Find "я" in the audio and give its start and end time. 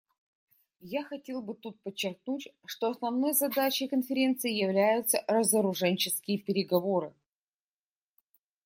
0.93-1.03